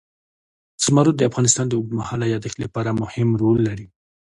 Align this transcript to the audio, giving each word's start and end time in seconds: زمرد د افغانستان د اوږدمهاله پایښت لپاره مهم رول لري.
زمرد 0.85 1.15
د 1.17 1.21
افغانستان 1.29 1.65
د 1.67 1.73
اوږدمهاله 1.77 2.25
پایښت 2.43 2.57
لپاره 2.65 2.97
مهم 3.01 3.29
رول 3.41 3.57
لري. 3.67 3.87